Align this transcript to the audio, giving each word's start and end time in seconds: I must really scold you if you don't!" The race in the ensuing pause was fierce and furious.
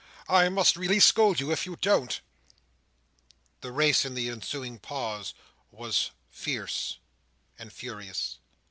I 0.29 0.49
must 0.49 0.77
really 0.77 0.99
scold 0.99 1.39
you 1.39 1.51
if 1.51 1.67
you 1.67 1.75
don't!" 1.75 2.21
The 3.59 3.71
race 3.71 4.03
in 4.03 4.15
the 4.15 4.29
ensuing 4.31 4.79
pause 4.79 5.35
was 5.69 6.09
fierce 6.31 6.97
and 7.59 7.71
furious. 7.71 8.39